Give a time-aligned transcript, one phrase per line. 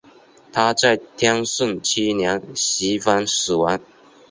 [0.51, 3.79] 他在天顺七年袭封蜀王。